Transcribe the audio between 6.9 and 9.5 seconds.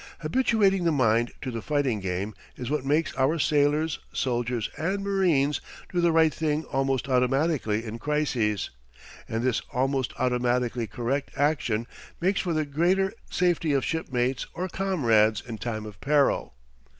automatically in crises; and